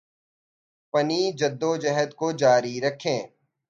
پنی 0.93 1.21
جدوجہد 1.39 2.09
کو 2.19 2.31
جاری 2.31 2.75
رکھیں 2.81 3.21